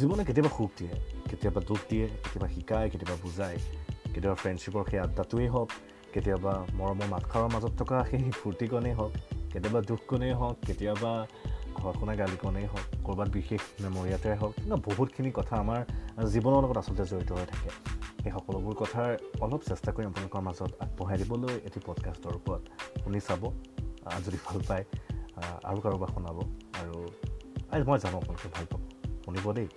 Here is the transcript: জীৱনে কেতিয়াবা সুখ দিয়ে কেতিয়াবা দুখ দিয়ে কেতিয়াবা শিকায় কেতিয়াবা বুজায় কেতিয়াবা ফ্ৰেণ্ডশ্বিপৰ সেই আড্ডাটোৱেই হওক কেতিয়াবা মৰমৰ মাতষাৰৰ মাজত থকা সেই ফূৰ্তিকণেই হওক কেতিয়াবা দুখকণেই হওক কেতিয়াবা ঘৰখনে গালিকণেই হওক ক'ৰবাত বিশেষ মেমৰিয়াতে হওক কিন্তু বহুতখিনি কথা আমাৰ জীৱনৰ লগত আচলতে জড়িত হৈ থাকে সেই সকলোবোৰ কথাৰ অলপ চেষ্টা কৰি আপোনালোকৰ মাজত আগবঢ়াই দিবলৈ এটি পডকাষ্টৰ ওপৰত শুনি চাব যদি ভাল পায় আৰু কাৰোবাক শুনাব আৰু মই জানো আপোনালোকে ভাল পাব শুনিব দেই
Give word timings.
জীৱনে 0.00 0.24
কেতিয়াবা 0.24 0.50
সুখ 0.56 0.70
দিয়ে 0.78 0.94
কেতিয়াবা 1.30 1.60
দুখ 1.60 1.80
দিয়ে 1.90 2.06
কেতিয়াবা 2.22 2.48
শিকায় 2.54 2.88
কেতিয়াবা 2.90 3.16
বুজায় 3.22 3.56
কেতিয়াবা 4.12 4.36
ফ্ৰেণ্ডশ্বিপৰ 4.42 4.82
সেই 4.90 5.00
আড্ডাটোৱেই 5.00 5.48
হওক 5.48 5.70
কেতিয়াবা 6.14 6.52
মৰমৰ 6.78 7.08
মাতষাৰৰ 7.14 7.50
মাজত 7.54 7.72
থকা 7.80 7.96
সেই 8.10 8.30
ফূৰ্তিকণেই 8.40 8.94
হওক 8.94 9.12
কেতিয়াবা 9.52 9.80
দুখকণেই 9.80 10.34
হওক 10.40 10.56
কেতিয়াবা 10.66 11.12
ঘৰখনে 11.74 12.14
গালিকণেই 12.16 12.66
হওক 12.66 12.86
ক'ৰবাত 13.06 13.28
বিশেষ 13.36 13.62
মেমৰিয়াতে 13.82 14.30
হওক 14.40 14.52
কিন্তু 14.56 14.76
বহুতখিনি 14.88 15.30
কথা 15.34 15.54
আমাৰ 15.56 15.80
জীৱনৰ 16.32 16.60
লগত 16.64 16.76
আচলতে 16.82 17.04
জড়িত 17.10 17.30
হৈ 17.32 17.46
থাকে 17.52 17.70
সেই 18.22 18.32
সকলোবোৰ 18.36 18.74
কথাৰ 18.82 19.10
অলপ 19.44 19.60
চেষ্টা 19.70 19.90
কৰি 19.94 20.04
আপোনালোকৰ 20.06 20.40
মাজত 20.48 20.70
আগবঢ়াই 20.84 21.16
দিবলৈ 21.22 21.54
এটি 21.68 21.78
পডকাষ্টৰ 21.86 22.34
ওপৰত 22.38 22.62
শুনি 23.02 23.20
চাব 23.28 23.42
যদি 24.24 24.38
ভাল 24.46 24.58
পায় 24.68 24.84
আৰু 25.68 25.78
কাৰোবাক 25.84 26.10
শুনাব 26.14 26.38
আৰু 26.80 26.96
মই 27.88 27.98
জানো 27.98 28.16
আপোনালোকে 28.20 28.48
ভাল 28.56 28.66
পাব 28.70 28.82
শুনিব 29.24 29.46
দেই 29.52 29.68